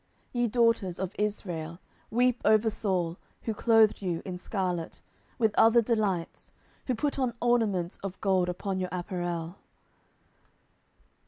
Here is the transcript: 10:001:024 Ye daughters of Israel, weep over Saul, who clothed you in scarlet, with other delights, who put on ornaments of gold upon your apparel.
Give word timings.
10:001:024 0.33 0.41
Ye 0.41 0.47
daughters 0.47 0.99
of 0.99 1.15
Israel, 1.19 1.79
weep 2.09 2.41
over 2.43 2.71
Saul, 2.71 3.17
who 3.43 3.53
clothed 3.53 4.01
you 4.01 4.23
in 4.25 4.35
scarlet, 4.35 4.99
with 5.37 5.53
other 5.59 5.79
delights, 5.83 6.51
who 6.87 6.95
put 6.95 7.19
on 7.19 7.35
ornaments 7.39 7.97
of 8.01 8.19
gold 8.19 8.49
upon 8.49 8.79
your 8.79 8.89
apparel. 8.91 9.57